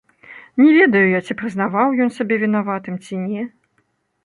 [0.61, 3.49] Не ведаю я, ці прызнаваў ён сябе вінаватым ці не.